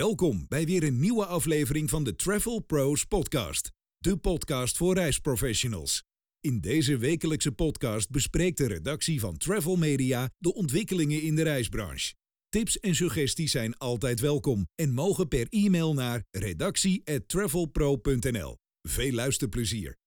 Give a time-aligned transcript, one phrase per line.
[0.00, 6.04] Welkom bij weer een nieuwe aflevering van de Travel Pros Podcast, de podcast voor reisprofessionals.
[6.40, 12.14] In deze wekelijkse podcast bespreekt de redactie van Travel Media de ontwikkelingen in de reisbranche.
[12.48, 18.56] Tips en suggesties zijn altijd welkom en mogen per e-mail naar redactie@travelpro.nl.
[18.82, 19.98] Veel luisterplezier.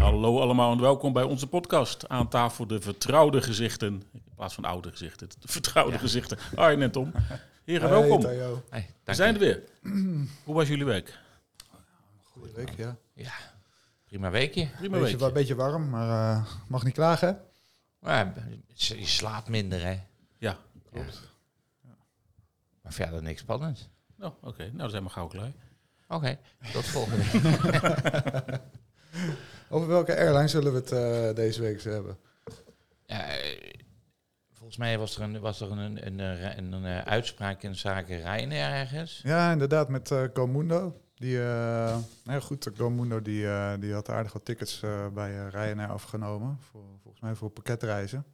[0.00, 2.08] Hallo allemaal en welkom bij onze podcast.
[2.08, 6.38] Aan tafel de vertrouwde gezichten, in plaats van oude gezichten, de vertrouwde gezichten.
[6.54, 7.12] Arjen en Tom.
[7.64, 8.24] Heren, Hey, welkom.
[8.70, 9.62] Hey, We zijn er weer.
[10.44, 11.18] Hoe was jullie week?
[12.22, 12.96] Goeie week, ja.
[13.14, 13.32] Ja,
[14.06, 14.66] prima weekje.
[14.76, 15.20] Prima Beetje, week.
[15.20, 17.40] wa- beetje warm, maar eh, mag niet klagen.
[17.98, 18.32] Maar
[18.74, 20.00] je je slaapt minder, hè.
[20.38, 20.58] Ja.
[20.92, 21.20] Klopt.
[22.82, 23.88] Maar verder niks spannends.
[24.20, 24.62] Oh, oké.
[24.64, 25.52] Nou, dan zijn we gauw klaar.
[26.08, 26.38] Oké,
[26.72, 28.60] tot volgende week.
[29.72, 32.18] Over welke airline zullen we het eh, deze week eens hebben?
[33.06, 33.18] Eh,
[34.52, 37.74] volgens mij was er een, was er een, een, een, een, een, eh, uitspraak in
[37.76, 39.20] zaken Ryanair ergens.
[39.22, 41.00] Ja, inderdaad, met eh Comundo.
[41.14, 41.38] Die,
[42.24, 43.46] nou goed, Comundo die,
[43.78, 46.58] die had aardig wat tickets eh, bij Ryanair afgenomen.
[46.60, 48.24] Voor, volgens mij voor pakketreizen.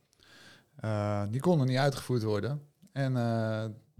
[1.30, 2.62] Die konden niet uitgevoerd worden.
[2.92, 3.12] En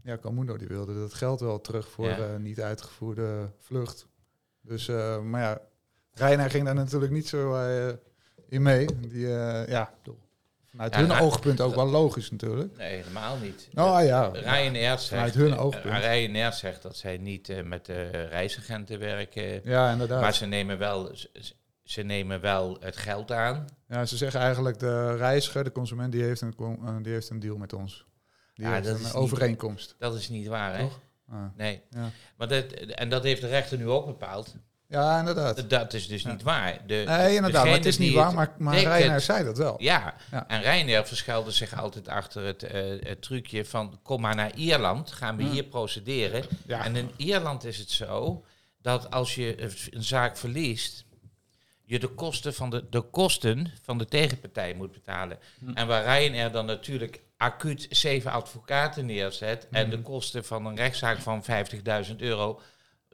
[0.03, 2.37] ja, Comundo die wilde dat geld wel terug voor Ja.
[2.37, 4.07] niet uitgevoerde vlucht.
[4.61, 4.87] Dus,
[5.23, 5.61] maar ja,
[6.19, 7.95] Ryanair ging daar natuurlijk niet zo eh,
[8.49, 8.87] in mee.
[9.01, 9.93] Die, eh, ja,
[10.71, 12.77] vanuit Ja, hun Ry- oogpunt ook wel logisch natuurlijk.
[12.77, 13.69] Nee, helemaal niet.
[13.75, 15.95] Oh ja, Ryanair zegt, Vanuit hun oogpunt.
[16.05, 19.61] Ryanair zegt dat zij niet eh, met de reisagenten werken.
[19.65, 20.21] ja, inderdaad.
[20.21, 21.11] Maar ze nemen, wel,
[21.85, 23.65] ze, nemen wel het geld aan.
[23.89, 26.55] Ja, ze zeggen eigenlijk de reiziger, de consument, die heeft een,
[27.03, 28.07] die heeft een deal met ons.
[28.55, 29.95] Die Ja, heeft dat een is niet- overeenkomst.
[29.99, 30.89] Dat is niet waar, hè?
[31.31, 31.83] Ah, Nee.
[31.91, 32.11] ja.
[32.37, 34.55] Maar dat, en dat heeft de rechter nu ook bepaald.
[34.89, 35.71] Ja, inderdaad.
[35.71, 36.31] Dat, is dus Ja.
[36.33, 36.79] niet waar.
[36.87, 39.75] De, Nee, inderdaad, maar het is niet waar, maar, maar Ryanair zei dat wel.
[39.79, 40.49] Ja, Ja.
[40.49, 43.99] en Ryanair verschuilde zich altijd achter het, eh, het trucje van...
[44.03, 45.51] kom maar naar Ierland, gaan we Hm.
[45.51, 46.45] hier procederen.
[46.67, 48.45] En in Ierland is het zo
[48.83, 51.05] dat als je een zaak verliest...
[51.85, 55.39] je de kosten van de, de, kosten van de tegenpartij moet betalen.
[55.59, 55.71] Hm.
[55.75, 59.67] En waar Ryanair dan natuurlijk acuut zeven advocaten neerzet...
[59.71, 59.91] en Hm.
[59.91, 61.45] de kosten van een rechtszaak van
[62.09, 62.61] 50.000 euro...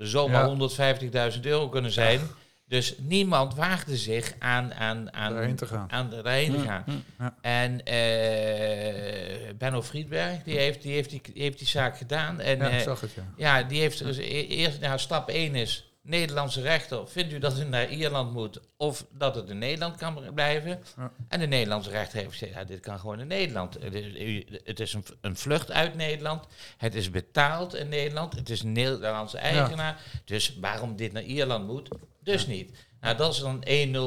[0.07, 1.31] zomaar Ja.
[1.35, 2.21] 150.000 euro kunnen zijn...
[2.67, 5.91] Dus niemand waagde zich aan, aan, aan, Daarheen te gaan.
[5.91, 6.85] aan daarheen te gaan.
[7.19, 7.37] Ja.
[7.41, 12.41] En eh Benno Friedberg, die heeft die, heeft die, heeft die zaak gedaan.
[12.41, 13.23] En Ja, ik zag het, ja.
[13.37, 17.57] ja die heeft dus e- eerst, nou, stap 1 is, Nederlandse rechter, vindt u dat
[17.57, 20.83] het naar Ierland moet of dat het in Nederland kan blijven?
[20.97, 21.13] Ja.
[21.29, 23.75] En de Nederlandse rechter heeft gezegd, ja, dit kan gewoon in Nederland.
[23.81, 26.45] Het is, u- het is een, een vlucht uit Nederland,
[26.77, 30.01] het is betaald in Nederland, het is een Nederlandse eigenaar.
[30.25, 31.89] Dus waarom dit naar Ierland moet,
[32.21, 32.71] dus niet.
[33.01, 33.65] Nou, dat is dan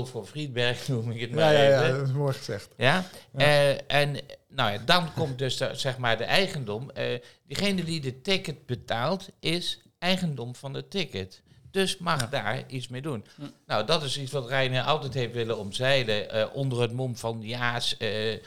[0.07, 1.97] 1-0 voor Friedberg, noem ik het maar Ja, ja, ja, even.
[1.97, 2.69] dat is mooi gezegd.
[2.77, 3.03] Ja?
[3.35, 4.15] Eh, en
[4.47, 6.89] nou ja, dan komt dus de, zeg maar de eigendom.
[6.91, 11.41] Eh diegene die de ticket betaalt, is eigendom van het ticket.
[11.75, 13.25] Dus mag daar iets mee doen.
[13.65, 16.29] Nou, dat is iets wat Reiner altijd heeft willen omzeilen.
[16.29, 18.39] eh, onder het mom van ja, eh, eh,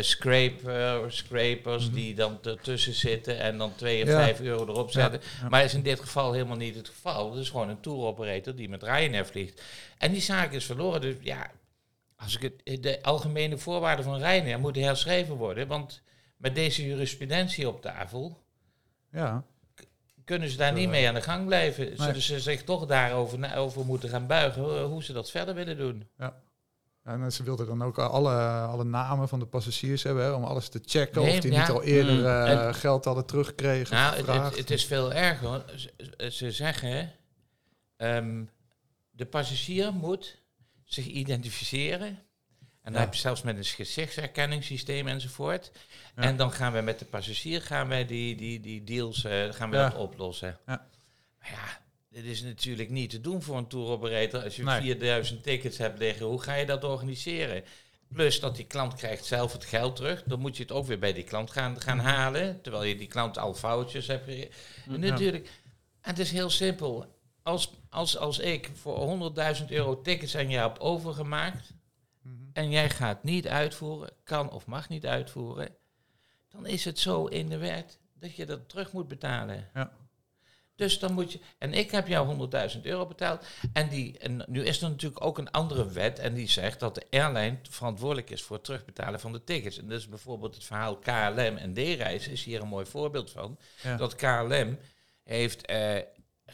[0.00, 4.16] scraper, scrapers die dan ertussen zitten en dan 2 of Ja.
[4.24, 5.20] 5 euro erop zetten.
[5.40, 5.48] ja.
[5.48, 7.30] Maar is in dit geval helemaal niet het geval.
[7.30, 9.62] Het is gewoon een tour operator die met Ryanair vliegt.
[9.98, 11.00] En die zaak is verloren.
[11.00, 11.50] Dus ja,
[12.16, 15.66] als ik het, de algemene voorwaarden van Ryanair moeten herschreven worden.
[15.66, 16.02] Want
[16.36, 18.38] met deze jurisprudentie op tafel
[19.12, 19.44] Ja,
[20.26, 21.84] kunnen ze daar niet mee aan de gang blijven.
[21.86, 21.96] Nee.
[21.96, 25.76] Zullen ze zich toch daarover over moeten gaan buigen hoe- hoe ze dat verder willen
[25.76, 26.08] doen.
[26.18, 26.44] ja.
[27.04, 30.68] En ze wilden dan ook alle, alle namen van de passagiers hebben, hè, om alles
[30.68, 31.60] te checken Nee, of die ja.
[31.60, 32.24] niet al eerder Mm.
[32.26, 33.94] eh, geld hadden teruggekregen.
[33.96, 35.46] Nou, het, het, het is veel erger.
[35.48, 35.64] hoor.
[35.76, 37.12] Ze, ze zeggen,
[37.96, 38.44] ehm,
[39.10, 40.38] de passagier moet
[40.84, 42.18] zich identificeren.
[42.86, 45.70] En dan heb je zelfs met een gezichtsherkenningssysteem enzovoort.
[46.14, 49.70] En dan gaan we met de passagier gaan wij die, die, die deals eh, gaan
[49.70, 50.58] we dat oplossen.
[50.66, 50.86] Ja.
[51.38, 54.42] Maar ja, dit is natuurlijk niet te doen voor een tour operator.
[54.42, 54.80] Als je Nee.
[54.80, 57.64] 4000 tickets hebt liggen, hoe ga je dat organiseren?
[58.14, 60.22] Plus dat die klant krijgt zelf het geld terug.
[60.26, 62.60] Dan moet je het ook weer bij die klant gaan, gaan halen.
[62.62, 64.24] Terwijl je die klant al foutjes hebt.
[64.24, 64.48] ge-
[64.88, 65.50] En natuurlijk,
[66.00, 67.14] het is heel simpel.
[67.42, 71.72] Als, als, als ik voor 100.000 euro tickets aan jou heb overgemaakt.
[72.56, 75.68] En jij gaat niet uitvoeren, kan of mag niet uitvoeren.
[76.48, 79.68] dan is het zo in de wet dat je dat terug moet betalen.
[79.74, 79.92] Ja.
[80.74, 81.40] Dus dan moet je.
[81.58, 83.46] En ik heb jou 100.000 euro betaald.
[83.72, 86.18] En, die, en nu is er natuurlijk ook een andere wet.
[86.18, 89.78] En die zegt dat de airline verantwoordelijk is voor het terugbetalen van de tickets.
[89.78, 92.32] En dat is bijvoorbeeld het verhaal KLM en D-reizen.
[92.32, 93.58] Is hier een mooi voorbeeld van.
[93.82, 93.96] Ja.
[93.96, 94.78] Dat KLM
[95.24, 95.66] heeft.
[95.66, 95.98] eh,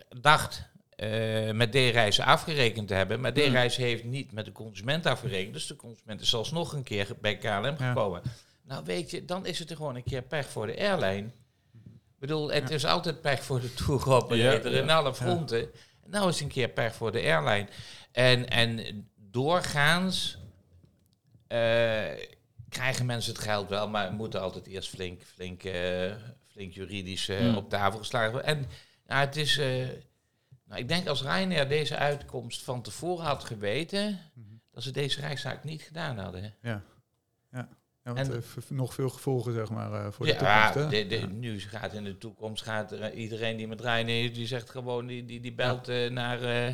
[0.09, 3.21] dacht eh, met D-reis afgerekend hebben.
[3.21, 5.53] Maar D-reis heeft niet met de consument afgerekend.
[5.53, 8.23] Dus de consument is alsnog een keer bij KLM gekomen.
[8.63, 11.27] Nou weet je, dan is het er gewoon een keer pech voor de airline.
[11.85, 14.83] Ik bedoel, het is altijd pech voor de tour-operator Ja, ja.
[14.83, 15.71] in alle fronten.
[16.07, 17.69] Nou is het een keer pech voor de airline.
[18.13, 20.39] En, en doorgaans
[21.47, 21.59] eh,
[22.69, 26.13] krijgen mensen het geld wel, maar moeten altijd eerst flink, flink, eh,
[26.53, 27.57] flink juridisch Hmm.
[27.57, 28.51] op tafel geslagen worden.
[28.51, 28.67] En
[29.07, 29.61] nou, het is...
[30.73, 34.19] nou, ik denk als Ryanair deze uitkomst van tevoren had geweten,
[34.71, 36.55] dat ze deze reiszaak niet gedaan hadden.
[36.63, 36.83] Ja.
[37.53, 37.69] Ja.
[38.05, 40.75] Ja, want En- heeft nog veel gevolgen, zeg maar, eh, voor ja, de toekomst.
[40.97, 41.07] hè?
[41.09, 44.47] de, de, nu gaat in de toekomst gaat er, eh, iedereen die met Ryanair, die
[44.47, 46.69] zegt gewoon, die, die, die belt eh, naar,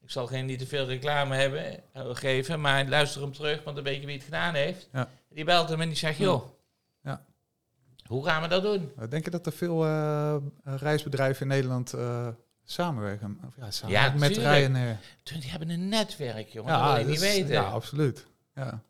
[0.00, 1.82] ik zal geen niet te veel reclame hebben,
[2.16, 4.88] geven, maar luister hem terug, want dan weet je wie het gedaan heeft.
[4.92, 5.08] Ja.
[5.28, 6.44] Die belt hem en die zegt, joh,
[7.02, 7.24] Ja.
[8.06, 8.92] hoe gaan we dat doen?
[9.08, 9.86] Denk je dat er veel
[10.64, 11.94] reisbedrijven in Nederland
[12.70, 13.40] samenwerken?
[13.46, 14.54] Of ja, samenwerken met tuurlijk.
[14.56, 14.96] Ryanair?
[15.22, 17.52] Die hebben een netwerk, jongen, dat wil je niet is- weten.
[17.52, 18.26] Ja, absoluut.
[18.54, 18.82] Ja.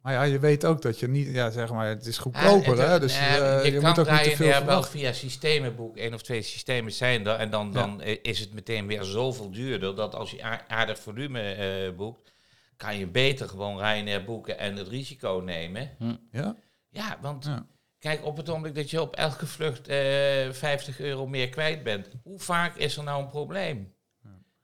[0.00, 2.78] Maar ja, je weet ook dat je niet, ja, zeg maar, het is goedkoper, Ah,
[2.78, 2.84] hè?
[2.92, 6.14] het- Dus eh, je, je, kan moet ook niet te veel wel via systemenboek, één
[6.14, 7.34] of twee systemen zijn er.
[7.36, 7.72] En dan, Ja.
[7.72, 12.32] dan is het meteen weer zoveel duurder dat als je aardig volume eh, boekt,
[12.76, 15.90] kan je beter gewoon Ryanair boeken en het risico nemen.
[16.30, 16.56] Ja?
[16.90, 17.66] Ja, want Ja.
[18.02, 22.08] Kijk, op het ogenblik dat je op elke vlucht eh 50 euro meer kwijt bent,
[22.22, 23.94] hoe vaak is er nou een probleem?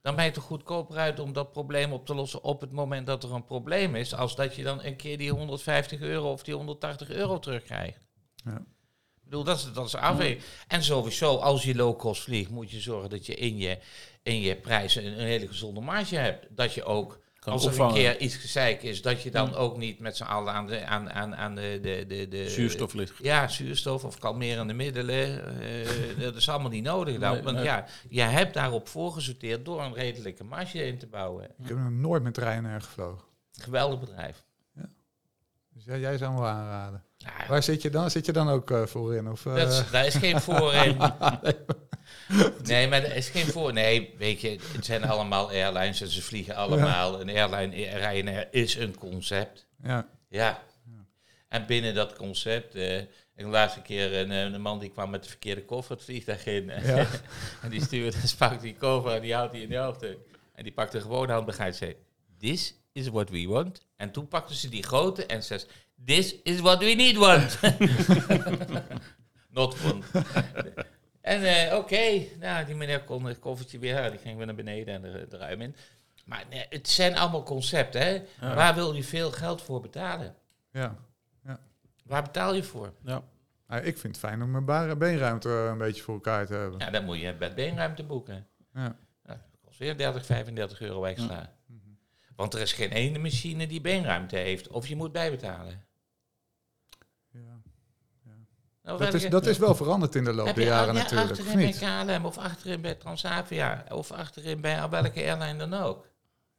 [0.01, 3.07] Dan ben je toch goedkoper uit om dat probleem op te lossen op het moment
[3.07, 6.43] dat er een probleem is, als dat je dan een keer die 150 euro of
[6.43, 8.07] die 180 euro terugkrijgt.
[8.35, 8.55] Ja.
[9.15, 10.41] Ik bedoel, dat is, dat is afweging.
[10.67, 13.77] En sowieso, als je low-cost vliegt, moet je zorgen dat je in je,
[14.23, 16.47] in je prijzen een, een hele gezonde marge hebt.
[16.49, 17.95] Dat je ook, Kan als er opvangen.
[17.95, 20.85] een keer iets gezeik is, dat je dan ook niet met z'n allen aan de,
[20.85, 23.13] aan, aan, aan de, de, de, de Zuurstof ligt.
[23.21, 25.59] ja, zuurstof of kalmerende middelen.
[25.61, 25.87] eh,
[26.23, 27.19] dat is allemaal niet nodig.
[27.19, 27.33] dan.
[27.33, 27.65] Nee, want nee.
[27.65, 31.43] ja, je hebt daarop voorgesorteerd door een redelijke marge in te bouwen.
[31.45, 33.23] Ik heb nog nooit met Ryanair gevlogen.
[33.51, 34.43] Geweldig bedrijf.
[35.73, 37.03] Dus jij, jij zou hem wel aanraden.
[37.17, 38.11] Ja, Waar zit je dan?
[38.11, 39.29] Zit je dan ook eh, voorin?
[39.29, 40.97] Of, eh, dat is, daar is geen voor in.
[42.63, 43.73] Nee, maar er is geen voor.
[43.73, 47.21] Nee, weet je, het zijn allemaal airlines en ze vliegen allemaal.
[47.21, 49.65] Een airline, Ryanair is een concept.
[49.83, 50.07] ja.
[50.29, 50.63] Ja.
[51.47, 55.23] En binnen dat concept, ik de laatste keer een, eh, een man die kwam met
[55.23, 56.65] de verkeerde koffer het vliegtuig in.
[56.65, 57.07] Ja.
[57.63, 60.01] en die stewardess pakt die koffer en die houdt die in de hoofd.
[60.53, 61.95] En die pakte gewoon handbegrijp en zei,
[62.39, 63.85] this is what we want.
[63.95, 65.61] En toen pakte ze die grote en zei,
[66.05, 67.59] this is what we need want.
[69.51, 70.05] Not want.
[71.43, 74.55] En eh, oké, nou, die meneer kon het koffertje weer, ja, die ging weer naar
[74.55, 75.75] beneden en de, de ruim in.
[76.25, 78.11] Maar nee, het zijn allemaal concepten, hè.
[78.41, 78.55] Ja.
[78.55, 80.35] Waar wil je veel geld voor betalen?
[80.71, 80.97] ja.
[82.09, 82.93] Waar betaal je voor?
[83.03, 83.23] Ja.
[83.67, 86.79] Nou, ik vind het fijn om mijn beenruimte eh, een beetje voor elkaar te hebben.
[86.79, 88.47] Ja, dan moet je bij beenruimte boeken.
[88.73, 88.95] Ja.
[89.25, 91.53] Ja, dat kost weer 30, 35 euro extra.
[92.35, 94.67] Want er is geen ene machine die beenruimte heeft.
[94.67, 95.83] Of je moet bijbetalen.
[97.31, 97.61] Ja.
[98.23, 98.37] Nou,
[98.97, 101.37] Dat, is, dat is wel veranderd in de loop der je jaren ja, natuurlijk, of
[101.39, 101.79] achterin bij niet?
[102.17, 106.07] KLM of achterin bij Transavia of achterin bij welke airline dan ook.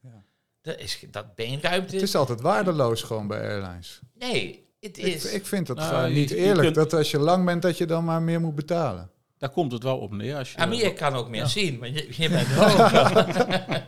[0.02, 0.22] Ja.
[0.62, 1.94] Dat, is, dat beenruimte...
[1.94, 4.00] Het is altijd waardeloos gewoon bij airlines.
[4.14, 5.32] nee, het Ik, is...
[5.32, 7.78] ik vind het Nou, je- niet je eerlijk kunt- dat als je lang bent dat
[7.78, 9.10] je dan maar meer moet betalen.
[9.38, 10.36] Daar komt het wel op neer.
[10.36, 11.46] Als je, Amir kan ook meer Ja.
[11.46, 12.92] zien, maar je, je bent hoog.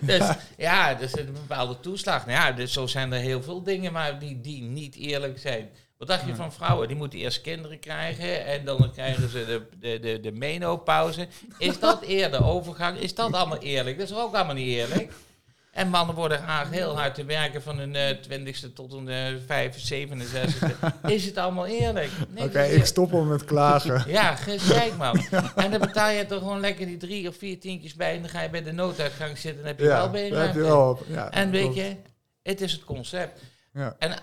[0.00, 2.26] dus ja, er zit een bepaalde toeslag.
[2.26, 5.70] Nou ja, dus zo zijn er heel veel dingen maar die, die niet eerlijk zijn.
[6.02, 6.88] Wat dacht je van vrouwen?
[6.88, 11.26] Die moeten eerst kinderen krijgen en dan krijgen ze de, de, de, de menopauze.
[11.58, 12.98] Is dat eerder overgang?
[12.98, 13.98] Is dat allemaal eerlijk?
[13.98, 15.12] Dat is ook allemaal niet eerlijk.
[15.72, 19.24] En mannen worden geacht heel hard te werken van hun eh, twintigste tot hun eh,
[19.46, 22.10] vijf, 67 Is het allemaal eerlijk?
[22.28, 24.04] Nee, Oké, ik stop al met klagen.
[24.10, 25.24] ja, gezeik man.
[25.54, 28.30] En dan betaal je toch gewoon lekker die drie of vier tientjes bij en dan
[28.30, 30.88] ga je bij de nooduitgang zitten en heb je wel ja, daar heb je wel
[30.88, 31.04] op.
[31.08, 31.76] Ja, En weet klopt.
[31.76, 31.96] je,
[32.42, 33.40] het is het concept.
[33.72, 33.96] Ja.
[33.98, 34.14] En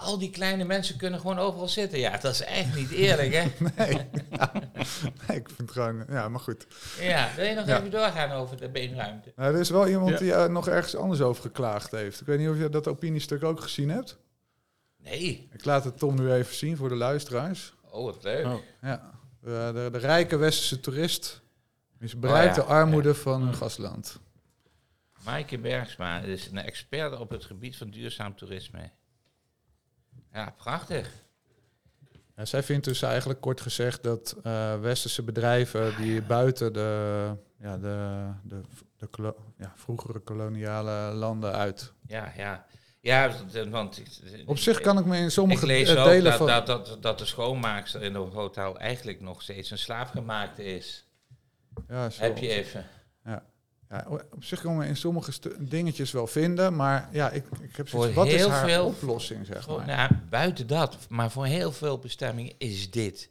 [0.00, 1.98] al die kleine mensen kunnen gewoon overal zitten.
[1.98, 3.42] Ja, dat is echt niet eerlijk, hè?
[5.28, 6.04] Nee, ik vind het gewoon...
[6.08, 6.66] Ja, maar goed.
[7.00, 7.78] Ja, wil je nog Ja.
[7.78, 9.32] even doorgaan over de beenruimte?
[9.36, 10.18] Nou, er is wel iemand Ja.
[10.18, 12.20] die eh, nog ergens anders over geklaagd heeft.
[12.20, 14.18] Ik weet niet of je dat opiniestuk ook gezien hebt.
[14.98, 15.48] Nee.
[15.52, 17.74] Ik laat het Tom nu even zien voor de luisteraars.
[17.90, 18.46] Oh, wat leuk.
[18.46, 18.54] Oh.
[18.82, 19.10] Ja.
[19.40, 21.40] De, de, de rijke westerse toerist
[21.98, 24.18] misbruikt Oh ja, de armoede van een gastland.
[25.24, 28.90] Maaike Bergsma is een expert op het gebied van duurzaam toerisme.
[30.32, 31.10] Ja, prachtig.
[32.36, 37.76] Ja, zij vindt dus eigenlijk kort gezegd dat eh, westerse bedrijven die buiten de, ja,
[37.78, 38.60] de, de,
[38.96, 41.92] de ja, vroegere koloniale landen uit.
[42.06, 42.66] Ja, ja.
[43.00, 43.32] Ja,
[43.70, 44.02] want...
[44.46, 46.46] Op zich kan ik me in sommige lees eh, ook delen dat, van...
[46.46, 51.06] dat, dat, dat de schoonmaakster in het hotel eigenlijk nog steeds een slaafgemaakte is.
[51.88, 52.22] Ja, zo.
[52.22, 52.86] Heb je even.
[53.90, 57.88] Ja, op zich kan men in sommige dingetjes wel vinden, maar ja, ik, ik heb
[57.88, 59.86] zoiets wat is heel haar veel- oplossing, zeg Voor- maar.
[59.86, 63.30] nou, buiten dat, maar voor heel veel bestemmingen is dit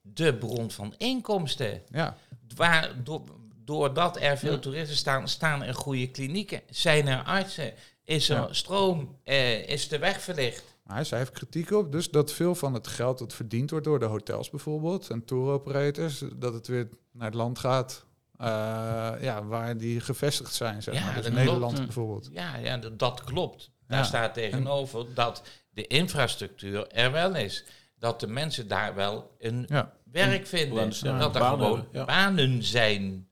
[0.00, 1.82] de bron van inkomsten.
[1.90, 2.16] Ja,
[2.56, 3.22] Waar, door,
[3.64, 7.72] doordat er veel toeristen staan, staan er goede klinieken, zijn er artsen,
[8.04, 8.52] is er Ja.
[8.52, 10.64] stroom, eh, is de weg verlicht.
[10.84, 13.98] maar zij heeft kritiek op, dus dat veel van het geld dat verdiend wordt door
[13.98, 18.04] de hotels bijvoorbeeld en tour operators, dat het weer naar het land gaat
[18.40, 21.14] eh, ja, waar die gevestigd zijn, zeg Ja, maar.
[21.14, 21.84] Dus dat Nederland klopt.
[21.84, 22.28] bijvoorbeeld.
[22.32, 23.70] Ja, ja dat klopt.
[23.86, 24.04] Daar Ja.
[24.04, 27.64] staat tegenover dat de infrastructuur er wel is.
[27.98, 30.90] Dat de mensen daar wel een Ja, werk vinden.
[31.18, 33.28] Dat er banen gewoon banen zijn.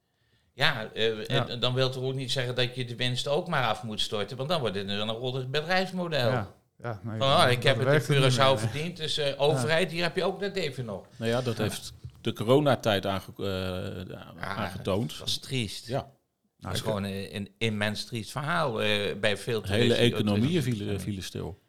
[0.54, 1.48] Ja, eh, Ja.
[1.48, 4.00] en dan wil het ook niet zeggen dat je de winst ook maar af moet
[4.00, 4.36] storten.
[4.36, 6.30] Want dan wordt het een rottig bedrijfsmodel.
[6.30, 6.54] ja.
[6.82, 10.16] ja nee, Van, oh, ik heb het in Curaçao verdiend, dus eh, overheid, hier heb
[10.16, 11.06] je ook dat even nog.
[11.16, 15.18] Nou ja, dat heeft de coronatijd aange eh, aangetoond.
[15.18, 15.86] Dat is triest.
[15.86, 16.10] Ja, Nou,
[16.58, 21.00] dat is gewoon een, een immens triest verhaal eh, bij veel de hele economieën vielen,
[21.00, 21.60] vielen stil.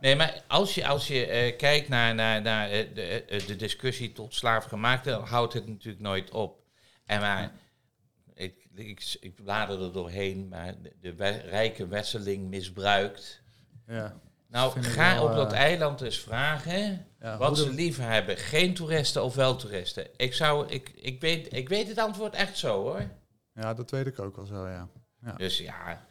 [0.00, 4.34] Nee, maar als je, als je eh, kijkt naar, naar, naar de, de discussie tot
[4.34, 6.62] slaafgemaakte, dan houdt het natuurlijk nooit op.
[7.04, 7.52] En maar,
[8.34, 13.42] ik, ik, ik blader er doorheen, maar de, de we- rijke wesseling misbruikt.
[13.86, 14.20] ja.
[14.48, 18.36] Nou, ga wel, op dat eh, eiland eens vragen Ja, wat ze liever hebben.
[18.36, 20.06] Geen toeristen of wel toeristen.
[20.16, 23.02] Ik, zou, ik, ik, weet, ik weet het antwoord echt zo hoor.
[23.54, 24.88] Ja, dat weet ik ook wel zo, ja.
[25.22, 25.32] Ja.
[25.32, 26.06] Dus ja,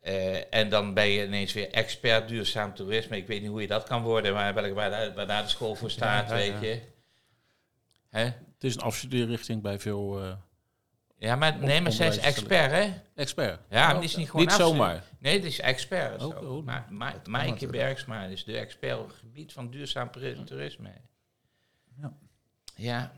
[0.00, 3.16] eh, en dan ben je ineens weer expert duurzaam toerisme.
[3.16, 5.48] Ik weet niet hoe je dat kan worden, maar welke, waar, daar- waar daar de
[5.48, 6.68] school voor staat, Ja, ja, weet ja.
[6.68, 6.80] je.
[8.10, 8.24] Hè?
[8.24, 10.32] Het is een afstudeerrichting bij veel eh
[11.18, 12.92] Ja, maar nee, maar zij is expert, hè?
[13.14, 13.62] experts.
[13.70, 15.02] Ja, maar die is niet gewoon Niet zomaar.
[15.24, 16.22] Nee, die is expert.
[16.22, 16.38] Oh, zo.
[16.56, 16.64] oh.
[16.64, 17.66] Maar Ma Maaike.
[17.66, 20.92] Bergsma is de expert op het gebied van duurzaam toerisme.
[21.96, 22.16] Ja.
[22.76, 23.12] Ja,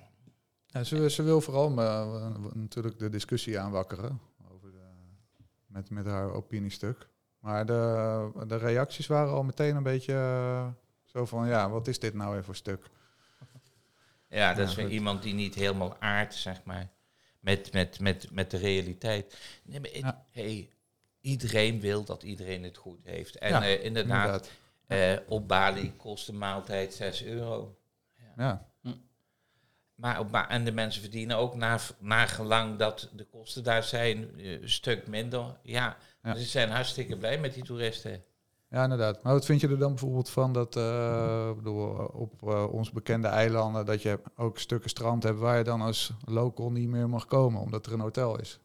[0.67, 4.21] Ja, ze, ze wil vooral eh, natuurlijk de discussie aanwakkeren
[4.53, 4.79] over de,
[5.67, 7.09] met, met haar opiniestuk.
[7.39, 10.69] Maar de, de reacties waren al meteen een beetje eh,
[11.05, 12.91] zo van, ja, wat is dit nou weer voor stuk?
[14.29, 16.89] ja dat Ja, is weer iemand die niet helemaal aardt, zeg maar,
[17.41, 19.39] met, met, met, met de realiteit.
[19.65, 20.25] Nee, maar het- Ja.
[20.31, 20.71] hey,
[21.27, 23.39] iedereen wil dat iedereen het goed heeft.
[23.39, 24.51] En Ja, eh, inderdaad,
[24.87, 27.77] eh, op Bali kost de maaltijd 6 euro.
[28.37, 28.67] Ja,
[29.95, 31.55] Maar op Ba- en de mensen verdienen ook
[32.01, 35.59] na, gelang dat de kosten daar zijn eh, een stuk minder.
[35.63, 36.33] Ja, Ja.
[36.33, 38.23] dus ze zijn hartstikke blij met die toeristen.
[38.71, 39.23] ja, inderdaad.
[39.23, 42.43] Maar wat vind je er dan bijvoorbeeld van dat eh, bedoel, op
[42.73, 46.89] ons bekende eilanden, dat je ook stukken strand hebt waar je dan als local niet
[46.89, 48.59] meer mag komen, omdat er een hotel is?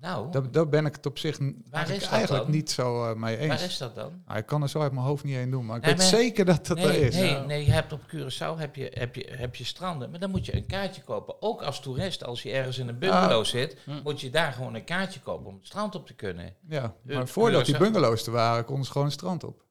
[0.00, 2.54] Nou, Daar, daar ben ik het op zich eigenlijk, is dat eigenlijk dan?
[2.54, 3.48] niet zo eh, mee eens.
[3.48, 4.22] waar is dat dan?
[4.26, 6.00] Ah, ik kan er zo uit mijn hoofd niet één doen, maar ik Nee, weet
[6.10, 7.14] maar- zeker dat dat er is.
[7.14, 10.30] nee, nee, je hebt op Curaçao heb je, heb, je, heb je stranden, maar dan
[10.30, 11.42] moet je een kaartje kopen.
[11.42, 14.00] Ook als toerist, als je ergens in een bungalow zit, Hm.
[14.02, 16.54] moet je daar gewoon een kaartje kopen om het strand op te kunnen.
[16.68, 19.64] Ja, maar voordat die bungalows er waren, konden ze gewoon een strand op.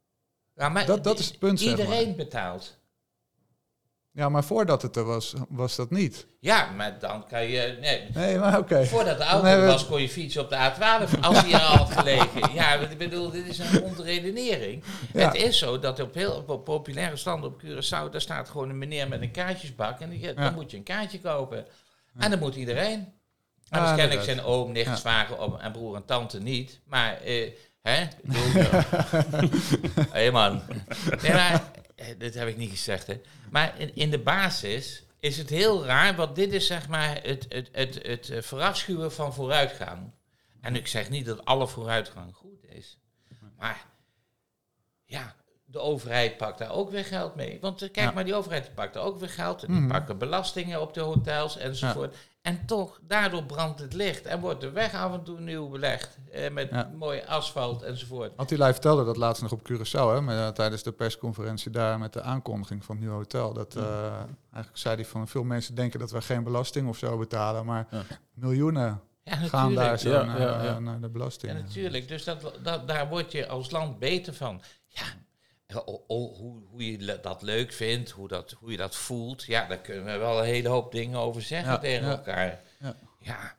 [0.55, 1.85] Ja, maar Dat- dat is het punt, zeg maar.
[1.85, 2.78] Iedereen betaalt.
[4.11, 6.27] Ja, maar voordat het er was, was dat niet.
[6.39, 7.77] Ja, maar dan kan je...
[7.81, 8.85] Nee, Nee, maar oké.
[8.85, 11.75] Voordat de auto er was, kon je fietsen op de A12 als hij er al
[11.77, 12.53] had gelegen.
[12.53, 14.83] Ja, ik bedoel, dit is een ontredenering.
[15.13, 15.25] Ja.
[15.25, 18.77] Het is zo dat op heel op populaire standen op Curaçao, daar staat gewoon een
[18.77, 21.65] meneer met een kaartjesbak en die, dan moet je een kaartje kopen.
[22.17, 22.99] En dan moet iedereen.
[23.71, 24.23] Ik inderdaad.
[24.23, 24.95] zijn oom, nicht, Ja.
[24.95, 26.79] zwager oom en broer en tante niet.
[26.85, 27.51] Maar, eh,
[27.81, 28.05] hè?
[30.11, 30.61] Hé man.
[31.21, 31.71] Nee, maar,
[32.17, 33.21] dit heb ik niet gezegd, hè.
[33.49, 37.45] Maar in, in de basis is het heel raar, want dit is zeg maar het,
[37.49, 40.11] het, het, het eh, verafschuwen van vooruitgang.
[40.61, 42.97] En ik zeg niet dat alle vooruitgang goed is.
[43.57, 43.85] Maar
[45.05, 45.35] ja,
[45.71, 47.57] de overheid pakt daar ook weer geld mee.
[47.61, 48.13] Want eh, kijk Ja.
[48.13, 49.63] maar, die overheid die pakt er ook weer geld.
[49.63, 49.91] En die Mhm.
[49.91, 52.15] pakken belastingen op de hotels enzovoort.
[52.41, 54.25] En toch, daardoor brandt het licht.
[54.25, 56.17] En wordt de weg af en toe nieuw belegd.
[56.31, 56.91] Eh, met Ja.
[56.95, 58.31] mooi asfalt enzovoort.
[58.37, 62.13] Attila vertelde dat laatst nog op Curaçao, hè, met, eh, tijdens de persconferentie daar met
[62.13, 63.53] de aankondiging van het nieuwe hotel.
[63.53, 63.83] Dat, eh,
[64.51, 67.87] eigenlijk zei hij van veel mensen denken dat we geen belasting of zo betalen, maar
[67.91, 68.01] Ja.
[68.33, 70.79] miljoenen Ja, gaan daar zo Ja, naar, ja, ja.
[70.79, 71.51] naar de belasting.
[71.51, 72.07] Ja, natuurlijk.
[72.07, 74.61] Dus dat, dat, daar word je als land beter van.
[75.73, 79.43] Ja, o- o- hoe, hoe je dat leuk vindt, hoe, dat, hoe je dat voelt,
[79.43, 82.11] ja, daar kunnen we wel een hele hoop dingen over zeggen Ja, tegen ja.
[82.11, 82.59] elkaar.
[82.79, 82.95] Ja.
[83.19, 83.55] Ja,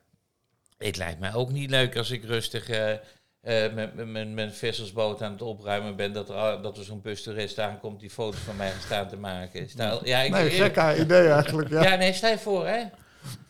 [0.77, 4.53] het lijkt mij ook niet leuk als ik rustig eh, eh, met met mijn mijn
[4.53, 8.55] vissersboot aan het opruimen ben, dat er, dat er zo'n bustourist aankomt die foto's van
[8.55, 9.69] mij gaat staan te maken.
[9.69, 11.69] Stel, ja, ik, Nee, gekke idee eigenlijk.
[11.69, 11.83] Ja.
[11.83, 12.83] ja, nee, stel je voor, hè.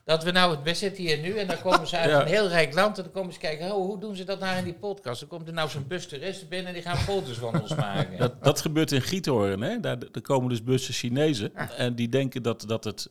[0.06, 2.22] Dat we nou, we zitten hier nu en dan komen ze uit Ja.
[2.22, 4.58] een heel rijk land en dan komen ze kijken, oh, hoe doen ze dat nou
[4.58, 5.20] in die podcast?
[5.20, 8.18] Dan komt er nou zo'n bus toeristen binnen en die gaan foto's van ons maken.
[8.18, 9.62] Dat, dat gebeurt in Giethoorn.
[9.62, 9.80] Hè?
[9.80, 11.56] Daar, daar komen dus bussen Chinezen.
[11.78, 13.10] En die denken dat, dat het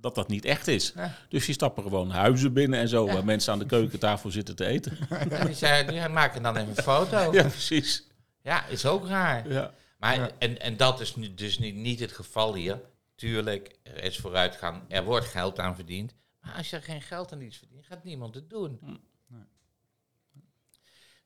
[0.00, 0.92] dat dat niet echt is.
[0.96, 1.14] Ja.
[1.28, 4.64] Dus die stappen gewoon huizen binnen en zo, waar mensen aan de keukentafel zitten te
[4.66, 4.98] eten.
[5.08, 7.32] En die, zei, die maken dan even een foto.
[7.32, 8.06] Ja, precies.
[8.42, 9.52] Ja, is ook raar.
[9.52, 9.72] Ja.
[9.98, 12.80] Maar, en, en dat is nu dus niet, niet het geval hier.
[13.18, 16.14] Tuurlijk, er is vooruitgang, er wordt geld aan verdiend.
[16.40, 18.78] Maar als je er geen geld aan iets verdient, gaat niemand het doen.
[18.82, 18.98] Nee.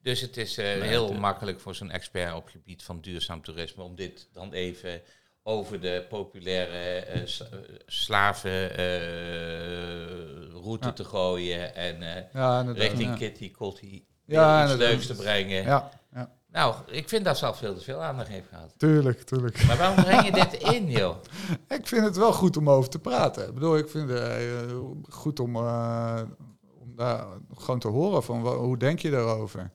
[0.01, 3.43] Dus het is eh, Nee, heel het- makkelijk voor zo'n expert op gebied van duurzaam
[3.43, 5.03] toerisme om dit dan even
[5.43, 10.93] over de populaire eh, sla- eh, slavenroute Ja.
[10.93, 13.17] te gooien en eh, Ja, richting ja.
[13.17, 15.63] Kitty Kotti Ja, iets leuks te brengen.
[15.63, 18.75] Ja, ja, Nou, ik vind dat ze al veel te veel aandacht heeft gehad.
[18.77, 19.65] tuurlijk, tuurlijk.
[19.65, 21.17] Maar waarom breng je dit in, joh?
[21.69, 23.49] Ik vind het wel goed om over te praten.
[23.49, 24.77] Ik bedoel, ik vind het eh,
[25.09, 26.23] goed om, eh,
[26.79, 29.71] om daar gewoon te horen van hoe denk je daarover?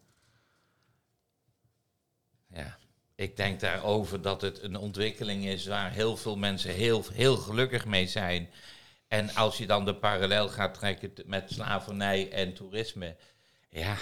[2.47, 2.77] Ja,
[3.15, 7.85] ik denk daarover dat het een ontwikkeling is waar heel veel mensen heel, heel gelukkig
[7.85, 8.49] mee zijn.
[9.07, 13.15] En als je dan de parallel gaat trekken met slavernij en toerisme,
[13.69, 13.97] ja,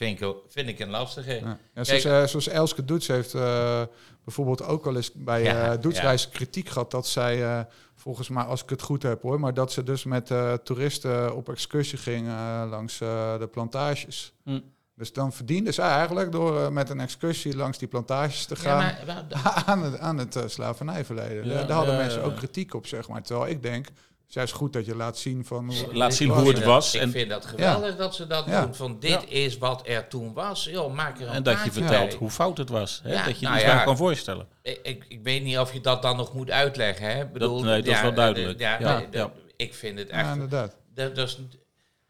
[0.00, 1.34] vind ik, vind ik een lastige.
[1.34, 1.58] Ja.
[1.74, 3.82] Ja, zoals, Kijk- eh, zoals Elske Doets heeft eh,
[4.24, 6.02] bijvoorbeeld ook al eens bij Ja, eh Doets ja.
[6.02, 7.60] Reis kritiek gehad dat zij, eh,
[7.94, 11.36] volgens mij, als ik het goed heb hoor, maar dat ze dus met eh, toeristen
[11.36, 12.26] op excursie ging
[12.70, 14.32] langs eh, de plantages.
[14.44, 14.60] Hm.
[14.94, 19.06] Dus dan verdiende ze eigenlijk door met een excursie langs die plantages te Ja, gaan
[19.06, 21.46] maar aan het, aan het slavernijverleden.
[21.46, 22.26] Ja, daar, hadden ja, mensen ja.
[22.26, 23.22] ook kritiek op, zeg maar.
[23.22, 23.86] Terwijl ik denk,
[24.32, 25.66] juist goed dat je laat zien van...
[25.66, 28.44] Hoe, Laat zien hoe het dat- was Ik en- vind dat geweldig dat ze dat
[28.46, 28.64] Ja.
[28.64, 28.74] doen.
[28.74, 29.22] Van dit Ja.
[29.28, 30.64] is wat er toen was.
[30.64, 32.16] Joh, maak er een En dat je vertelt bij.
[32.18, 33.00] hoe fout het was.
[33.02, 33.12] Hè?
[33.12, 33.74] Ja, dat je nou je ja.
[33.74, 34.46] iets kan voorstellen.
[34.62, 37.06] Ik, ik, ik weet niet of je dat dan nog moet uitleggen.
[37.06, 37.22] Hè?
[37.22, 38.58] Ik Bedoel, nee, dat is wel duidelijk.
[38.58, 39.32] Ja, Ja, nee, ja.
[39.56, 40.32] Ik vind het ja, echt...
[40.32, 40.76] inderdaad.
[40.94, 41.38] dat, dat is,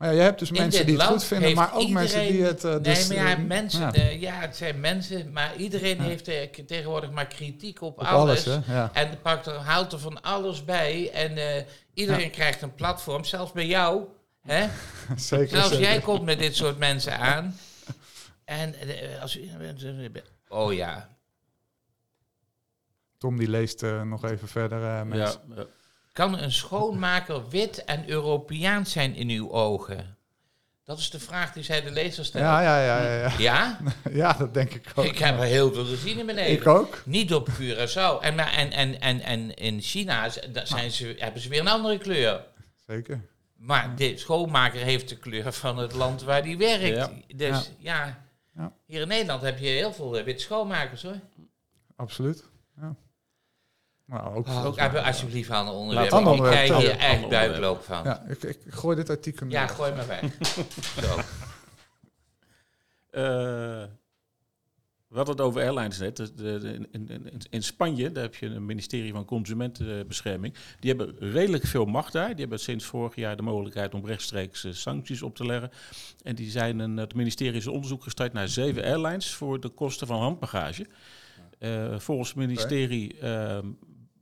[0.01, 2.43] Maar ja, je hebt dus In mensen die het goed vinden, maar ook mensen die
[2.43, 2.65] het...
[2.65, 4.09] eh, nee, dus, maar ja, eh, mensen, ja.
[4.09, 8.49] ja, het zijn mensen, maar iedereen heeft eh, tegenwoordig maar kritiek op, Op alles.
[8.49, 8.65] alles.
[8.93, 11.11] En pakt er, haalt er van alles bij.
[11.13, 11.65] En eh,
[11.95, 14.05] iedereen krijgt een platform, zelfs bij jou.
[14.43, 14.69] Hè?
[15.17, 15.49] zeker.
[15.49, 15.85] Zelfs zeker.
[15.85, 17.59] jij komt met dit soort mensen aan.
[18.45, 18.75] En
[19.21, 19.51] als u.
[20.49, 21.09] Oh ja.
[23.19, 25.41] Tom die leest nog even verder, eh, mensen.
[25.49, 25.67] Ja, ja.
[26.21, 30.17] Kan een schoonmaker wit en Europeaans zijn in uw ogen?
[30.85, 32.45] Dat is de vraag die zij de lezer stelt.
[32.45, 33.33] Ja, ja, ja, ja, ja.
[33.39, 33.79] Ja?
[34.23, 35.05] Ja, dat denk ik ook.
[35.05, 36.53] Ik heb er heel veel gezien in mijn leven.
[36.53, 37.03] Ik ook.
[37.05, 38.21] Niet op Curaçao.
[38.21, 40.29] En, maar- en, en, en, en in China
[40.65, 42.45] zijn ze, hebben ze weer een andere kleur.
[42.87, 43.21] Zeker.
[43.57, 46.97] Maar de schoonmaker heeft de kleur van het land waar die werkt.
[46.97, 47.11] Ja.
[47.37, 48.23] Dus ja.
[48.57, 48.73] Ja.
[48.87, 51.21] hier in Nederland heb je heel veel eh, witte schoonmakers hoor.
[51.97, 52.45] Absoluut.
[52.81, 52.95] Ja.
[54.11, 56.13] Maar ook, Ook even alsjeblieft aan een onderwerp.
[56.35, 58.05] Ik krijg hier echt buikloop van.
[58.05, 59.75] Ja, ja, ik, ik gooi dit artikel weg.
[59.75, 60.23] gooi maar weg.
[61.05, 61.19] Zo.
[63.11, 63.23] Eh,
[65.09, 66.17] we hadden het over airlines net.
[66.17, 70.55] De- de- de- in, in, in Spanje, daar heb je een ministerie van Consumentenbescherming.
[70.81, 72.29] Die hebben redelijk veel macht daar.
[72.29, 75.71] Die hebben sinds vorig jaar de mogelijkheid om rechtstreeks eh, sancties op te leggen.
[76.23, 79.69] En die zijn een, het ministerie is een onderzoek gestart naar zeven airlines voor de
[79.69, 80.87] kosten van handbagage.
[81.59, 83.67] Eh, volgens het ministerie ehm,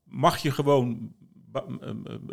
[0.09, 1.13] mag je gewoon
[1.51, 1.65] ba-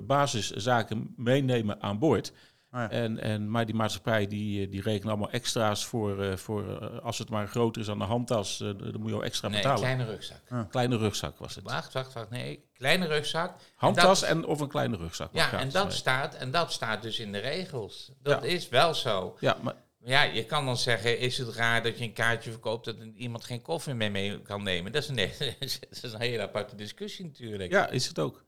[0.03, 2.31] basiszaken meenemen aan boord.
[2.71, 2.89] Oh ja.
[2.89, 6.99] En, en, maar die maatschappij die, eh, die rekenen allemaal extra's voor, eh, voor eh,
[6.99, 9.63] als het maar groter is dan de handtas, dan moet je ook extra Nee, een
[9.63, 9.83] betalen.
[9.95, 10.69] kleine rugzak.
[10.69, 11.63] Kleine rugzak was het.
[11.63, 12.29] Wacht, wacht, wacht.
[12.29, 13.55] Nee, kleine rugzak.
[13.75, 15.29] Handtas dat- en, of een kleine rugzak.
[15.33, 18.11] Ja, en dat, staat, en dat staat dus in de regels.
[18.21, 18.49] Dat Ja.
[18.49, 19.37] is wel zo.
[19.39, 22.85] Ja, maar Ja, je kan dan zeggen, is het raar dat je een kaartje verkoopt
[22.85, 24.91] dat iemand geen koffie mee, mee kan nemen?
[24.91, 25.15] Dat is, een,
[25.59, 27.71] dat is een hele aparte discussie natuurlijk.
[27.71, 28.43] ja, is het ook.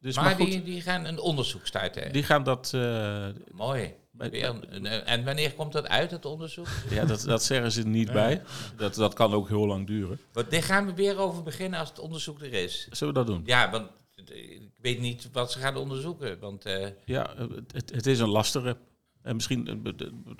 [0.00, 2.12] Dus, maar maar goed, die, die gaan een onderzoek starten.
[2.12, 2.70] die gaan dat...
[2.74, 3.94] eh, Mooi.
[4.18, 6.66] een- en wanneer komt dat uit, het onderzoek?
[6.90, 8.42] ja, dat, dat zeggen ze er niet bij.
[8.76, 10.20] Dat, dat kan ook heel lang duren.
[10.32, 12.88] Want daar gaan we weer over beginnen als het onderzoek er is.
[12.90, 13.42] Zullen we dat doen?
[13.46, 13.90] Ja, want
[14.24, 16.38] ik weet niet wat ze gaan onderzoeken.
[16.38, 18.76] Want eh, Ja, eh, het, het is een lastige.
[19.22, 19.92] En misschien, eh,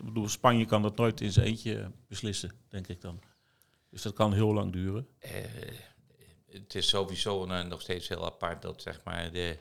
[0.04, 3.20] bedoel, Spanje kan dat nooit in zijn eentje beslissen, denk ik dan.
[3.90, 5.08] Dus dat kan heel lang duren.
[5.18, 5.44] eh,
[6.46, 9.58] het is sowieso eh, nog steeds heel apart dat zeg maar de,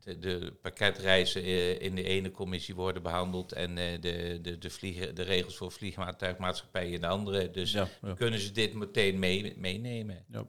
[0.00, 4.70] de, de pakketreizen eh, in de ene commissie worden behandeld en eh, de, de, de,
[4.70, 7.50] vliegen, de regels voor vliegtuigmaatschappijen in de andere.
[7.50, 8.14] Dus Ja, ja.
[8.14, 10.24] kunnen ze dit meteen mee, meenemen.
[10.28, 10.46] Nou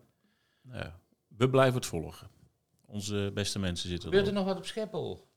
[0.72, 2.30] ja, we blijven het volgen.
[2.86, 4.46] Onze beste mensen zitten Gebeurt er erop.
[4.46, 5.28] nog wat op Schiphol?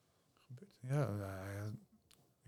[0.80, 1.10] Ja,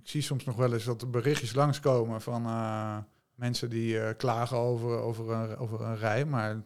[0.08, 2.96] zie soms nog wel eens dat er berichtjes langskomen van eh,
[3.34, 6.24] mensen die eh, klagen over, over, een, over een rij.
[6.24, 6.56] Maar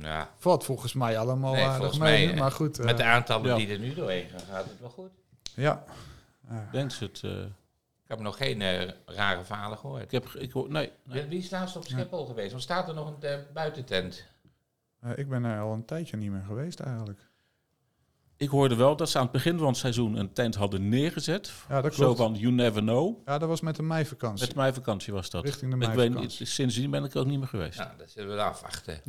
[0.00, 2.24] Ja, valt volgens mij allemaal Nee, aardig volgens mee.
[2.26, 3.56] mij, eh, maar goed, met de aantallen ja.
[3.56, 5.10] die er nu doorheen gaan, gaat het wel goed.
[5.54, 5.84] ja.
[6.72, 7.20] Ze het.
[7.24, 7.40] eh,
[8.02, 8.60] Ik heb nog geen
[9.06, 10.02] rare verhalen gehoord.
[10.02, 11.26] ik heb, ik hoor, nee, nee.
[11.26, 12.50] Wie is laatst op Schiphol geweest?
[12.50, 14.24] Want staat er nog een eh, buitentent?
[15.00, 17.20] Eh, ik ben er al een tijdje niet meer geweest eigenlijk.
[18.36, 21.52] Ik hoorde wel dat ze aan het begin van het seizoen een tent hadden neergezet.
[21.68, 23.16] Ja, dat Zo van, you never know.
[23.26, 24.46] Ja, dat was met de meivakantie.
[24.46, 25.44] Met mijn vakantie was dat.
[25.44, 26.38] Richting de ik weet meivakantie.
[26.40, 27.78] niet, sindsdien ben ik er ook niet meer geweest.
[27.78, 29.00] Nou, dat zullen we afwachten.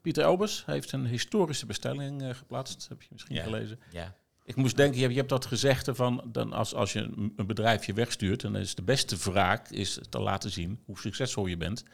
[0.00, 2.78] Pieter Elbers heeft een historische bestelling eh, geplaatst.
[2.80, 3.42] Dat heb je misschien Ja.
[3.42, 3.80] gelezen.
[3.90, 4.14] Ja.
[4.44, 7.32] Ik moest denken, je hebt, je hebt dat gezegd van, dan als, als je een
[7.36, 11.56] een bedrijfje wegstuurt, dan is de beste wraak is te laten zien hoe succesvol je
[11.56, 11.84] bent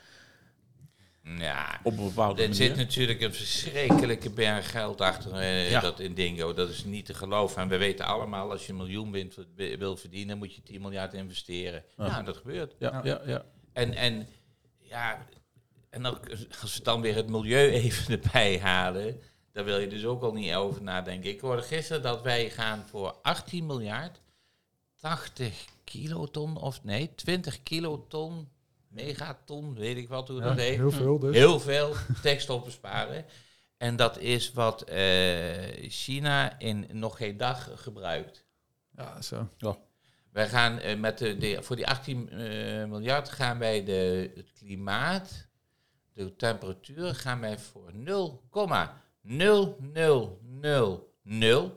[1.38, 2.66] Ja, op een bepaalde er manier.
[2.66, 5.80] zit natuurlijk een verschrikkelijke berg geld achter eh, Ja.
[5.80, 6.52] dat Indigo.
[6.54, 7.62] Dat is niet te geloven.
[7.62, 11.14] En we weten allemaal, als je een miljoen wint, wil verdienen, moet je 10 miljard
[11.14, 11.84] investeren.
[11.96, 12.06] Ja.
[12.06, 12.74] Nou, dat gebeurt.
[12.78, 13.44] Ja, ja, ja.
[13.72, 14.28] En, en
[14.78, 15.26] ja,
[15.90, 16.20] en ook
[16.60, 19.20] als we dan weer het milieu even erbij halen,
[19.52, 21.30] daar wil je dus ook al niet over nadenken.
[21.30, 24.20] Ik hoorde gisteren dat wij gaan voor 18 miljard
[25.00, 28.48] 80 kiloton, of nee, 20 kiloton,
[28.96, 30.76] megaton, weet ik wat hoe Ja, dat heet.
[30.76, 31.36] heel veel dus.
[31.36, 33.24] Heel veel tekststof besparen.
[33.76, 38.44] En dat is wat eh, China in nog geen dag gebruikt.
[38.96, 39.48] Ja, zo.
[40.30, 42.38] Wij gaan eh, met de, de, voor die 18 eh,
[42.84, 45.48] miljard gaan wij de, het klimaat,
[46.12, 48.00] de temperatuur, gaan wij voor 0,00000,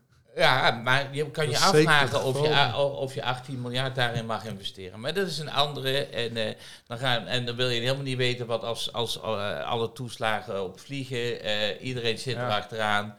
[0.83, 4.99] maar je kan je afvragen of je, of je 18 miljard daarin mag investeren.
[4.99, 6.05] Maar dat is een andere.
[6.05, 6.55] En, eh,
[6.87, 10.63] dan, gaan, en dan wil je helemaal niet weten wat als, als eh, alle toeslagen
[10.63, 11.41] op vliegen.
[11.41, 12.45] eh, iedereen zit Ja.
[12.47, 13.15] er achteraan.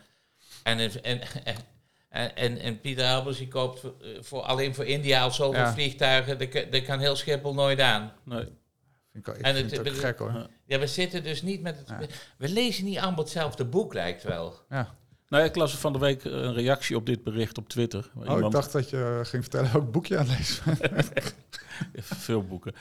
[0.63, 1.21] En, en, en,
[2.09, 5.73] en, en, en Pieter Albers die koopt voor, voor, alleen voor India al zoveel Ja.
[5.73, 6.39] vliegtuigen.
[6.71, 8.13] Dat kan- heel Schiphol nooit aan.
[8.25, 8.49] Nee.
[9.13, 10.33] Ik, ik En vind het- het gek, hoor.
[10.33, 10.47] Ja.
[10.67, 11.89] Ja, we zitten dus niet met het.
[11.89, 11.99] Ja.
[12.39, 14.55] We lezen niet allemaal hetzelfde boek, lijkt wel.
[14.69, 14.95] Ja.
[15.31, 18.11] Nou, ik las van de week een reactie op dit bericht op Twitter.
[18.17, 21.11] Oh, ik dacht dat je ging vertellen welk boekje aan het lezen bent.
[22.27, 22.75] Veel boeken.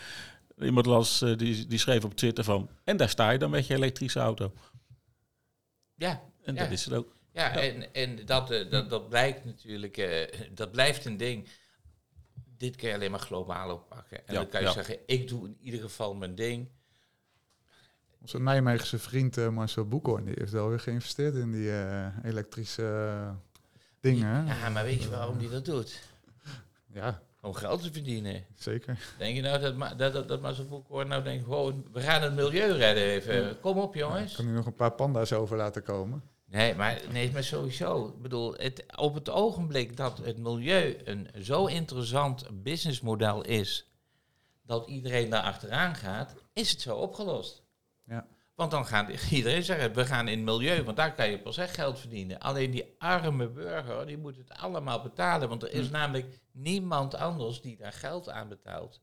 [0.59, 2.69] Iemand las, eh, die, die schreef op Twitter van...
[2.83, 4.53] En daar sta je dan met je elektrische auto.
[5.95, 6.61] Ja, En Ja.
[6.61, 7.15] dat is het ook.
[7.33, 11.47] Ja, en, en dat, eh, dat, dat blijkt natuurlijk, eh, dat blijft een ding.
[12.57, 14.17] Dit kan je alleen maar globaal oppakken.
[14.17, 14.73] En Ja, dan kan je ja.
[14.73, 16.69] zeggen, ik doe in ieder geval mijn ding.
[18.21, 22.83] Onze Nijmeegse vriend eh, Marcel Boekhoorn, die heeft wel weer geïnvesteerd in die eh, elektrische
[23.23, 23.31] eh,
[23.99, 24.45] dingen.
[24.45, 25.99] Ja, maar weet je waarom die dat doet?
[26.93, 28.45] Ja, Om geld te verdienen.
[28.55, 28.99] zeker.
[29.17, 31.85] Denk je nou dat, ma- dat, dat, dat maar zo'n boek hoort nou denkt, gewoon,
[31.91, 33.59] we gaan het milieu redden even.
[33.59, 34.35] Kom op jongens.
[34.35, 36.23] Kan hij nog een paar panda's over laten komen?
[36.45, 38.07] Nee, maar, nee, maar sowieso.
[38.07, 43.91] Ik bedoel, het, op het ogenblik dat het milieu een zo interessant businessmodel is,
[44.65, 47.63] dat iedereen daar achteraan gaat, is het zo opgelost.
[48.09, 48.27] Ja.
[48.55, 51.57] Want dan gaat iedereen zeggen, we gaan in het milieu, want daar kan je pas
[51.57, 52.39] echt geld verdienen.
[52.39, 57.61] Alleen die arme burger, die moet het allemaal betalen, want er is namelijk niemand anders
[57.61, 59.01] die daar geld aan betaalt.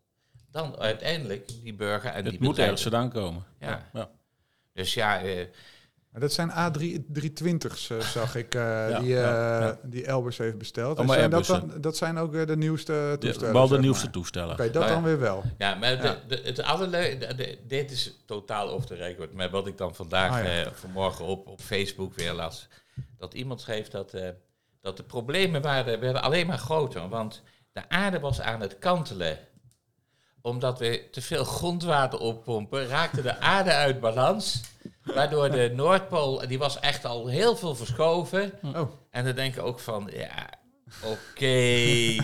[0.51, 3.45] Dan uiteindelijk die burger en die Het moet ergens vandaan komen.
[3.61, 3.89] Ja.
[3.93, 4.11] Ja.
[4.73, 5.47] Dus ja, eh,
[6.19, 9.79] dat zijn A320's, eh, zag ik, eh, Ja, die, eh, ja, ja.
[9.83, 11.03] die Elbers heeft besteld.
[11.07, 13.53] Zijn dat, dan, dat zijn ook weer de nieuwste toestellen.
[13.53, 14.13] wel de nieuwste maar.
[14.13, 14.53] toestellen.
[14.53, 15.43] Oké, dat Nou dan weer wel.
[15.59, 15.97] Ja, maar Ja.
[15.97, 20.45] De, de, het allerleuke, dit is totaal off the record, maar wat ik dan vandaag,
[20.47, 22.69] Ah, vanmorgen op, op Facebook weer las,
[23.19, 24.17] dat iemand schreef dat,
[24.81, 29.39] dat de problemen waren, werden alleen maar groter, want de aarde was aan het kantelen.
[30.41, 34.61] Omdat we te veel grondwater oppompen, raakte de aarde uit balans,
[35.15, 38.53] waardoor de Noordpool, die was echt al heel veel verschoven.
[38.63, 40.49] Oh, En dan denk ik ook van, ja,
[41.03, 42.17] oké.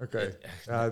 [0.00, 0.36] Oké.
[0.64, 0.90] Ja,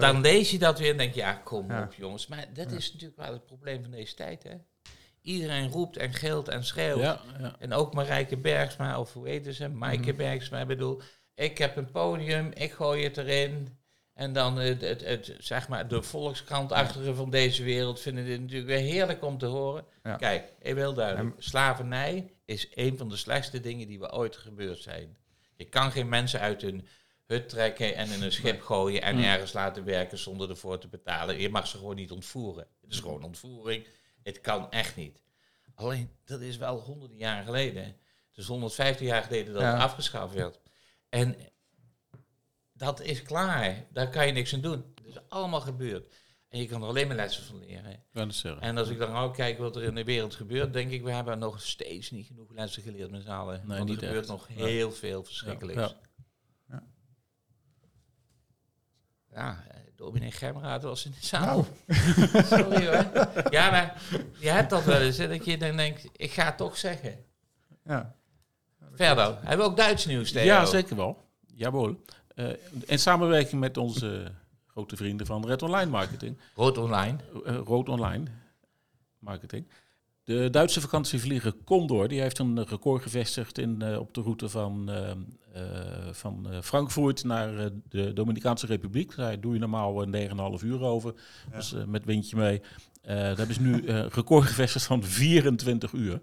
[0.00, 1.82] dan lees je dat weer en denk je, ja, kom Ja.
[1.82, 2.26] op jongens.
[2.26, 4.54] Maar dat is natuurlijk wel het probleem van deze tijd, hè.
[5.22, 7.18] Iedereen roept en gilt en schreeuwt.
[7.58, 9.68] En ook Marijke Bergsma, of hoe heet ze?
[9.68, 10.16] Maaike Mhm.
[10.16, 11.00] Bergsma, ik bedoel...
[11.34, 13.78] Ik heb een podium, ik gooi het erin.
[14.14, 18.68] En dan het, het, het, zeg maar, de volkskrantachtige van deze wereld vinden dit natuurlijk
[18.68, 19.84] weer heerlijk om te horen.
[20.02, 20.16] Ja.
[20.16, 21.34] Kijk, even heel duidelijk.
[21.38, 25.16] Slavernij is een van de slechtste dingen die we ooit gebeurd zijn.
[25.56, 26.86] Je kan geen mensen uit hun
[27.26, 29.22] hut trekken en in een schip gooien en Mm.
[29.22, 31.40] ergens laten werken zonder ervoor te betalen.
[31.40, 32.66] Je mag ze gewoon niet ontvoeren.
[32.80, 33.86] Het is gewoon ontvoering.
[34.22, 35.20] Het kan echt niet.
[35.74, 37.96] Alleen, dat is wel honderden jaren geleden.
[38.32, 39.72] Dus 150 jaar geleden dat Ja.
[39.72, 40.60] het afgeschaft werd.
[41.08, 41.36] En
[42.82, 43.84] dat is klaar.
[43.92, 44.84] Daar kan je niks aan doen.
[44.94, 46.14] Het is allemaal gebeurd.
[46.48, 48.02] En je kan er alleen maar lessen van leren.
[48.60, 51.10] En als ik dan ook kijk wat er in de wereld gebeurt, denk ik, we
[51.12, 53.62] hebben nog steeds niet genoeg lessen geleerd met z'n allen.
[53.66, 54.28] Nee, Want er gebeurt echt.
[54.28, 54.64] nog Ja.
[54.64, 55.80] heel veel verschrikkelijks.
[55.80, 55.96] Ja.
[56.68, 56.82] Ja,
[59.30, 61.66] ja eh, dominee Gemraad was in de zaal.
[61.86, 63.06] Nou, Sorry hoor.
[63.50, 64.02] Ja, maar
[64.38, 67.24] je hebt dat wel eens, hè, dat je dan denkt, ik ga het toch zeggen.
[67.84, 68.14] ja.
[68.94, 70.44] Verder, hebben we ook Duits nieuws, Theo?
[70.44, 71.30] Ja, zeker wel.
[71.54, 71.94] Jawohl.
[72.34, 72.48] Eh
[72.86, 74.32] in samenwerking met onze
[74.66, 77.16] grote vrienden van Red Online Marketing, Rood Online.
[77.44, 78.24] eh, Rood Online
[79.18, 79.66] Marketing.
[80.24, 84.90] De Duitse vakantievlieger Condor die heeft een record gevestigd in, eh, op de route van,
[86.12, 89.16] van eh, Frankfurt naar eh, de Dominicaanse Republiek.
[89.16, 90.08] Daar doe je normaal eh,
[90.58, 91.14] 9,5 uur over,
[91.54, 92.60] dus, met windje mee.
[93.02, 96.20] Eh daar hebben ze nu eh, een record gevestigd van 24 uur.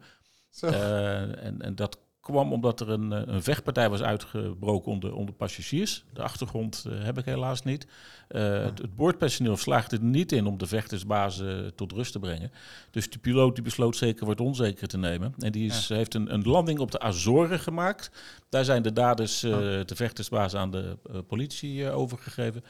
[0.49, 0.67] Zo.
[0.67, 1.97] Eh, en, en dat
[2.29, 6.03] kwam omdat er een, eh, een vechtpartij was uitgebroken onder, onder passagiers.
[6.13, 7.87] De achtergrond eh, heb ik helaas niet.
[8.27, 12.51] Eh, het, het boordpersoneel slaagde er niet in om de vechtersbazen tot rust te brengen.
[12.91, 15.33] Dus de piloot die besloot zeker wat onzeker te nemen.
[15.37, 18.11] En die is, heeft een, een landing op de Azoren gemaakt.
[18.49, 19.51] Daar zijn de daders, eh,
[19.85, 22.63] de vechtersbazen, aan de politie overgegeven.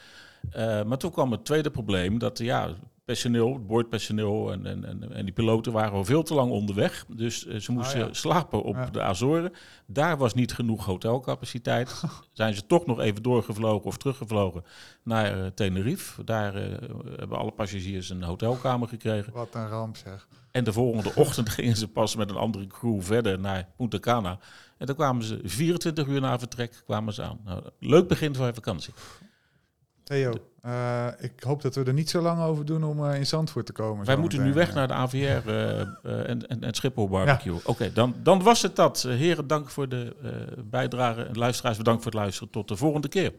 [0.86, 2.76] Maar toen kwam het tweede probleem dat ja,
[3.10, 7.06] personeel, het boordpersoneel en, en, en, en die piloten waren al veel te lang onderweg.
[7.08, 8.14] Dus eh, ze moesten Ah, ja.
[8.14, 8.86] slapen op Ja.
[8.86, 9.54] de Azoren.
[9.86, 12.04] Daar was niet genoeg hotelcapaciteit.
[12.34, 14.64] Zijn ze toch nog even doorgevlogen of teruggevlogen
[15.04, 16.24] naar eh, Tenerife.
[16.24, 16.62] Daar eh,
[17.18, 19.34] hebben alle passagiers een hotelkamer gekregen.
[19.34, 20.28] Wat een ramp zeg.
[20.52, 24.40] En de volgende ochtend gingen ze pas met een andere crew verder naar Punta Cana.
[24.78, 27.40] En dan kwamen ze 24 uur na vertrek kwamen ze aan.
[27.46, 28.94] Nou, leuk begin van je vakantie.
[30.10, 33.26] Theo, eh, ik hoop dat we er niet zo lang over doen om eh, in
[33.26, 34.06] Zandvoort te komen.
[34.06, 37.60] Wij moeten nu weg naar de AVR eh, eh, en, en, en Schiphol barbecue.
[37.64, 39.04] Oké, dan, dan was het dat.
[39.04, 41.24] Eh, heren, dank voor de eh bijdrage.
[41.24, 42.50] En luisteraars, bedankt voor het luisteren.
[42.50, 43.34] Tot de volgende keer.